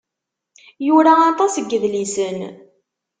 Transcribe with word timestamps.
Yura 0.85 1.13
aṭas 1.31 1.53
n 1.57 1.65
yedlisen. 1.71 2.39